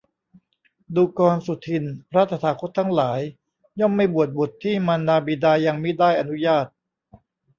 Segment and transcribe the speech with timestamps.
[0.95, 3.19] ดูกรสุทินน์ พระตถาคตทั้งหลาย
[3.79, 6.65] ย่อมไม่บวชบุตรที่มารดาบิดายังมิได้อนุญาต